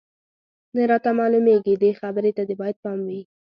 [0.75, 3.21] نه راته معلومېږي، دې خبرې ته دې باید پام وي.